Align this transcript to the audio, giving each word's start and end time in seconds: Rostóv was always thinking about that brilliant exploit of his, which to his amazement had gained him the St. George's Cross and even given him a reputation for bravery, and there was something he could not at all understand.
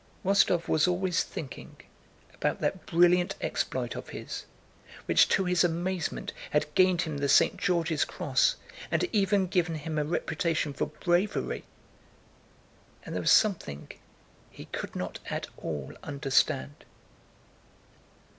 Rostóv 0.25 0.67
was 0.67 0.87
always 0.87 1.21
thinking 1.23 1.75
about 2.33 2.59
that 2.59 2.87
brilliant 2.87 3.35
exploit 3.39 3.95
of 3.95 4.09
his, 4.09 4.45
which 5.05 5.27
to 5.29 5.45
his 5.45 5.63
amazement 5.63 6.33
had 6.49 6.73
gained 6.73 7.03
him 7.03 7.19
the 7.19 7.29
St. 7.29 7.55
George's 7.55 8.03
Cross 8.03 8.55
and 8.89 9.03
even 9.11 9.45
given 9.45 9.75
him 9.75 9.99
a 9.99 10.03
reputation 10.03 10.73
for 10.73 10.87
bravery, 10.87 11.65
and 13.05 13.13
there 13.13 13.21
was 13.21 13.31
something 13.31 13.91
he 14.49 14.65
could 14.65 14.95
not 14.95 15.19
at 15.29 15.45
all 15.57 15.93
understand. 16.01 16.83